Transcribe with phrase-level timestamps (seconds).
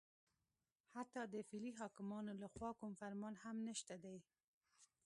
[0.95, 4.17] حتی د فعلي حاکمانو لخوا کوم فرمان هم نشته دی